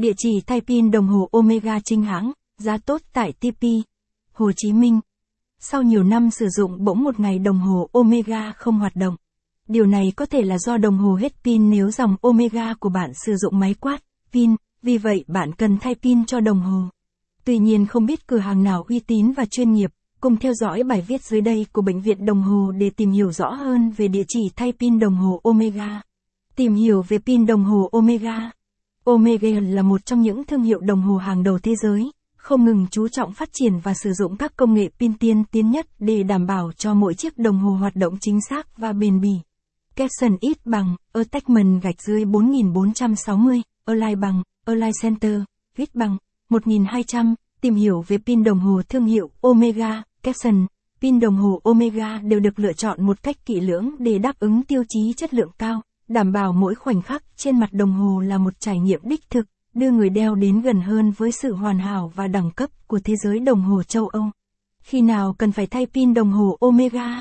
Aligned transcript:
Địa 0.00 0.12
chỉ 0.16 0.40
thay 0.46 0.60
pin 0.60 0.90
đồng 0.90 1.06
hồ 1.06 1.28
Omega 1.32 1.78
chính 1.84 2.02
hãng, 2.02 2.32
giá 2.58 2.78
tốt 2.78 3.00
tại 3.12 3.32
TP, 3.32 3.64
Hồ 4.32 4.50
Chí 4.56 4.72
Minh. 4.72 5.00
Sau 5.58 5.82
nhiều 5.82 6.02
năm 6.02 6.30
sử 6.30 6.48
dụng 6.48 6.84
bỗng 6.84 7.04
một 7.04 7.20
ngày 7.20 7.38
đồng 7.38 7.58
hồ 7.58 7.88
Omega 7.92 8.52
không 8.52 8.78
hoạt 8.78 8.96
động. 8.96 9.16
Điều 9.68 9.86
này 9.86 10.12
có 10.16 10.26
thể 10.26 10.42
là 10.42 10.58
do 10.58 10.76
đồng 10.76 10.98
hồ 10.98 11.14
hết 11.14 11.32
pin 11.44 11.70
nếu 11.70 11.90
dòng 11.90 12.16
Omega 12.20 12.74
của 12.74 12.88
bạn 12.88 13.10
sử 13.26 13.36
dụng 13.36 13.58
máy 13.58 13.74
quát, 13.74 14.02
pin, 14.32 14.56
vì 14.82 14.98
vậy 14.98 15.24
bạn 15.26 15.52
cần 15.52 15.78
thay 15.78 15.94
pin 15.94 16.26
cho 16.26 16.40
đồng 16.40 16.60
hồ. 16.60 16.82
Tuy 17.44 17.58
nhiên 17.58 17.86
không 17.86 18.06
biết 18.06 18.26
cửa 18.26 18.38
hàng 18.38 18.62
nào 18.62 18.84
uy 18.88 19.00
tín 19.00 19.32
và 19.32 19.44
chuyên 19.50 19.72
nghiệp, 19.72 19.90
cùng 20.20 20.36
theo 20.36 20.52
dõi 20.54 20.82
bài 20.82 21.04
viết 21.08 21.22
dưới 21.22 21.40
đây 21.40 21.66
của 21.72 21.82
Bệnh 21.82 22.00
viện 22.00 22.26
Đồng 22.26 22.42
Hồ 22.42 22.70
để 22.70 22.90
tìm 22.90 23.10
hiểu 23.10 23.32
rõ 23.32 23.50
hơn 23.50 23.90
về 23.90 24.08
địa 24.08 24.24
chỉ 24.28 24.50
thay 24.56 24.72
pin 24.72 24.98
đồng 24.98 25.14
hồ 25.14 25.40
Omega. 25.42 26.02
Tìm 26.56 26.74
hiểu 26.74 27.02
về 27.08 27.18
pin 27.18 27.46
đồng 27.46 27.64
hồ 27.64 27.88
Omega. 27.92 28.50
Omega 29.10 29.48
là 29.60 29.82
một 29.82 30.06
trong 30.06 30.22
những 30.22 30.44
thương 30.44 30.62
hiệu 30.62 30.80
đồng 30.80 31.02
hồ 31.02 31.16
hàng 31.16 31.42
đầu 31.42 31.58
thế 31.58 31.74
giới, 31.82 32.10
không 32.36 32.64
ngừng 32.64 32.86
chú 32.90 33.08
trọng 33.08 33.32
phát 33.32 33.48
triển 33.52 33.78
và 33.78 33.94
sử 33.94 34.12
dụng 34.12 34.36
các 34.36 34.56
công 34.56 34.74
nghệ 34.74 34.88
pin 35.00 35.18
tiên 35.18 35.44
tiến 35.50 35.70
nhất 35.70 35.86
để 35.98 36.22
đảm 36.22 36.46
bảo 36.46 36.72
cho 36.76 36.94
mỗi 36.94 37.14
chiếc 37.14 37.38
đồng 37.38 37.58
hồ 37.58 37.70
hoạt 37.70 37.96
động 37.96 38.18
chính 38.20 38.40
xác 38.50 38.76
và 38.76 38.92
bền 38.92 39.20
bỉ. 39.20 39.32
Capson 39.96 40.36
ít 40.40 40.66
bằng, 40.66 40.96
attachment 41.12 41.82
gạch 41.82 42.02
dưới 42.02 42.24
4460, 42.24 43.62
Align 43.84 44.20
bằng, 44.20 44.42
Align 44.66 44.92
Center, 45.02 45.40
viết 45.76 45.94
bằng, 45.94 46.16
1200, 46.48 47.34
tìm 47.60 47.74
hiểu 47.74 48.04
về 48.08 48.18
pin 48.26 48.44
đồng 48.44 48.58
hồ 48.58 48.82
thương 48.88 49.04
hiệu 49.04 49.30
Omega, 49.40 50.02
Capson. 50.22 50.66
Pin 51.00 51.20
đồng 51.20 51.36
hồ 51.36 51.60
Omega 51.64 52.18
đều 52.18 52.40
được 52.40 52.58
lựa 52.58 52.72
chọn 52.72 53.06
một 53.06 53.22
cách 53.22 53.36
kỹ 53.46 53.60
lưỡng 53.60 53.90
để 53.98 54.18
đáp 54.18 54.38
ứng 54.38 54.62
tiêu 54.62 54.82
chí 54.88 55.12
chất 55.16 55.34
lượng 55.34 55.50
cao, 55.58 55.82
đảm 56.10 56.32
bảo 56.32 56.52
mỗi 56.52 56.74
khoảnh 56.74 57.02
khắc 57.02 57.22
trên 57.36 57.60
mặt 57.60 57.72
đồng 57.72 57.92
hồ 57.92 58.20
là 58.20 58.38
một 58.38 58.60
trải 58.60 58.78
nghiệm 58.78 59.00
đích 59.04 59.30
thực, 59.30 59.46
đưa 59.74 59.90
người 59.90 60.10
đeo 60.10 60.34
đến 60.34 60.60
gần 60.60 60.80
hơn 60.80 61.10
với 61.10 61.32
sự 61.32 61.54
hoàn 61.54 61.78
hảo 61.78 62.12
và 62.14 62.26
đẳng 62.26 62.50
cấp 62.50 62.70
của 62.86 62.98
thế 63.04 63.14
giới 63.24 63.38
đồng 63.38 63.60
hồ 63.62 63.82
châu 63.82 64.08
Âu. 64.08 64.30
Khi 64.82 65.00
nào 65.00 65.34
cần 65.38 65.52
phải 65.52 65.66
thay 65.66 65.86
pin 65.86 66.14
đồng 66.14 66.30
hồ 66.30 66.56
Omega? 66.60 67.20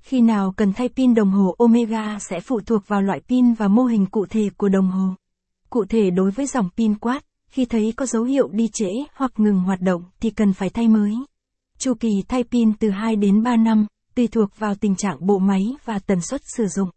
Khi 0.00 0.20
nào 0.20 0.52
cần 0.56 0.72
thay 0.72 0.88
pin 0.88 1.14
đồng 1.14 1.30
hồ 1.30 1.54
Omega 1.58 2.18
sẽ 2.18 2.40
phụ 2.40 2.60
thuộc 2.60 2.88
vào 2.88 3.02
loại 3.02 3.20
pin 3.28 3.52
và 3.52 3.68
mô 3.68 3.84
hình 3.84 4.06
cụ 4.06 4.26
thể 4.26 4.50
của 4.56 4.68
đồng 4.68 4.90
hồ. 4.90 5.08
Cụ 5.70 5.84
thể 5.84 6.10
đối 6.10 6.30
với 6.30 6.46
dòng 6.46 6.68
pin 6.76 6.94
quát, 6.94 7.24
khi 7.48 7.64
thấy 7.64 7.92
có 7.96 8.06
dấu 8.06 8.24
hiệu 8.24 8.48
đi 8.52 8.68
trễ 8.72 8.90
hoặc 9.14 9.32
ngừng 9.36 9.60
hoạt 9.60 9.80
động 9.80 10.02
thì 10.20 10.30
cần 10.30 10.52
phải 10.52 10.70
thay 10.70 10.88
mới. 10.88 11.14
Chu 11.78 11.94
kỳ 11.94 12.22
thay 12.28 12.44
pin 12.44 12.72
từ 12.72 12.90
2 12.90 13.16
đến 13.16 13.42
3 13.42 13.56
năm, 13.56 13.86
tùy 14.14 14.26
thuộc 14.26 14.58
vào 14.58 14.74
tình 14.74 14.96
trạng 14.96 15.26
bộ 15.26 15.38
máy 15.38 15.76
và 15.84 15.98
tần 15.98 16.20
suất 16.20 16.40
sử 16.56 16.66
dụng. 16.66 16.88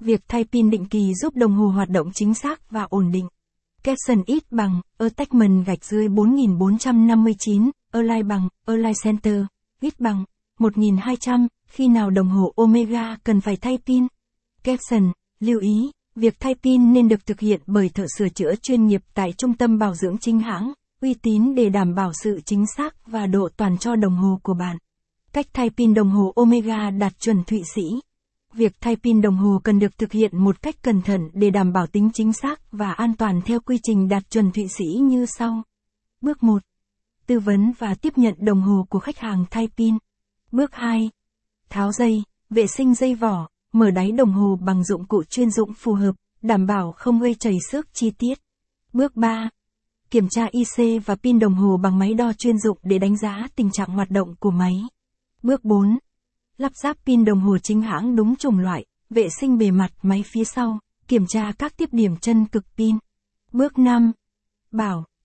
Việc 0.00 0.20
thay 0.28 0.44
pin 0.44 0.70
định 0.70 0.84
kỳ 0.84 1.14
giúp 1.14 1.36
đồng 1.36 1.52
hồ 1.52 1.66
hoạt 1.66 1.88
động 1.88 2.10
chính 2.14 2.34
xác 2.34 2.70
và 2.70 2.82
ổn 2.82 3.10
định. 3.12 3.28
Capson 3.82 4.22
ít 4.26 4.42
bằng, 4.50 4.80
attachment 4.98 5.66
gạch 5.66 5.84
dưới 5.84 6.08
4459, 6.08 7.70
Align 7.92 8.28
bằng, 8.28 8.48
Align 8.66 8.92
Center, 9.04 9.44
ít 9.80 10.00
bằng, 10.00 10.24
1200, 10.58 11.46
khi 11.66 11.88
nào 11.88 12.10
đồng 12.10 12.28
hồ 12.28 12.52
Omega 12.56 13.16
cần 13.24 13.40
phải 13.40 13.56
thay 13.56 13.78
pin. 13.86 14.06
Capson, 14.64 15.12
lưu 15.40 15.60
ý, 15.60 15.90
việc 16.16 16.40
thay 16.40 16.54
pin 16.54 16.92
nên 16.92 17.08
được 17.08 17.26
thực 17.26 17.40
hiện 17.40 17.60
bởi 17.66 17.88
thợ 17.88 18.06
sửa 18.18 18.28
chữa 18.28 18.54
chuyên 18.62 18.86
nghiệp 18.86 19.02
tại 19.14 19.32
trung 19.38 19.54
tâm 19.54 19.78
bảo 19.78 19.94
dưỡng 19.94 20.18
chính 20.18 20.40
hãng, 20.40 20.72
uy 21.02 21.14
tín 21.14 21.54
để 21.54 21.68
đảm 21.68 21.94
bảo 21.94 22.12
sự 22.22 22.40
chính 22.44 22.64
xác 22.76 23.06
và 23.06 23.26
độ 23.26 23.48
toàn 23.56 23.78
cho 23.78 23.96
đồng 23.96 24.16
hồ 24.16 24.40
của 24.42 24.54
bạn. 24.54 24.76
Cách 25.32 25.46
thay 25.52 25.70
pin 25.70 25.94
đồng 25.94 26.10
hồ 26.10 26.32
Omega 26.36 26.90
đạt 26.90 27.20
chuẩn 27.20 27.44
Thụy 27.44 27.62
Sĩ. 27.74 27.82
Việc 28.56 28.80
thay 28.80 28.96
pin 28.96 29.20
đồng 29.20 29.36
hồ 29.36 29.60
cần 29.64 29.78
được 29.78 29.98
thực 29.98 30.12
hiện 30.12 30.44
một 30.44 30.62
cách 30.62 30.82
cẩn 30.82 31.02
thận 31.02 31.30
để 31.32 31.50
đảm 31.50 31.72
bảo 31.72 31.86
tính 31.86 32.10
chính 32.14 32.32
xác 32.32 32.72
và 32.72 32.92
an 32.92 33.16
toàn 33.18 33.40
theo 33.44 33.60
quy 33.60 33.78
trình 33.82 34.08
đạt 34.08 34.30
chuẩn 34.30 34.52
Thụy 34.52 34.68
Sĩ 34.68 34.84
như 34.84 35.26
sau. 35.26 35.62
Bước 36.20 36.42
1. 36.42 36.62
Tư 37.26 37.38
vấn 37.38 37.72
và 37.78 37.94
tiếp 37.94 38.18
nhận 38.18 38.34
đồng 38.38 38.62
hồ 38.62 38.86
của 38.90 38.98
khách 38.98 39.18
hàng 39.18 39.44
thay 39.50 39.68
pin. 39.76 39.98
Bước 40.52 40.74
2. 40.74 41.10
Tháo 41.68 41.92
dây, 41.92 42.22
vệ 42.50 42.66
sinh 42.66 42.94
dây 42.94 43.14
vỏ, 43.14 43.48
mở 43.72 43.90
đáy 43.90 44.12
đồng 44.12 44.32
hồ 44.32 44.58
bằng 44.60 44.84
dụng 44.84 45.06
cụ 45.06 45.22
chuyên 45.24 45.50
dụng 45.50 45.72
phù 45.74 45.94
hợp, 45.94 46.14
đảm 46.42 46.66
bảo 46.66 46.92
không 46.92 47.20
gây 47.20 47.34
chảy 47.34 47.56
xước 47.70 47.94
chi 47.94 48.10
tiết. 48.10 48.38
Bước 48.92 49.16
3. 49.16 49.50
Kiểm 50.10 50.28
tra 50.28 50.46
IC 50.50 51.02
và 51.06 51.14
pin 51.14 51.38
đồng 51.38 51.54
hồ 51.54 51.76
bằng 51.76 51.98
máy 51.98 52.14
đo 52.14 52.32
chuyên 52.32 52.58
dụng 52.58 52.78
để 52.82 52.98
đánh 52.98 53.16
giá 53.16 53.48
tình 53.56 53.70
trạng 53.72 53.88
hoạt 53.88 54.10
động 54.10 54.34
của 54.40 54.50
máy. 54.50 54.74
Bước 55.42 55.64
4. 55.64 55.98
Lắp 56.58 56.76
ráp 56.76 56.96
pin 57.06 57.24
đồng 57.24 57.40
hồ 57.40 57.58
chính 57.58 57.82
hãng 57.82 58.16
đúng 58.16 58.36
chủng 58.36 58.58
loại, 58.58 58.84
vệ 59.10 59.28
sinh 59.28 59.58
bề 59.58 59.70
mặt 59.70 59.92
máy 60.02 60.24
phía 60.26 60.44
sau, 60.44 60.78
kiểm 61.08 61.26
tra 61.26 61.52
các 61.58 61.76
tiếp 61.76 61.88
điểm 61.92 62.16
chân 62.16 62.46
cực 62.46 62.64
pin. 62.76 62.98
Bước 63.52 63.78
5. 63.78 64.12
Bảo, 64.70 65.06